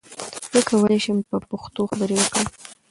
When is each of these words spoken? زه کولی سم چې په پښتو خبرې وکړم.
زه 0.53 0.59
کولی 0.67 0.99
سم 1.05 1.17
چې 1.23 1.27
په 1.31 1.37
پښتو 1.51 1.81
خبرې 1.91 2.15
وکړم. 2.17 2.47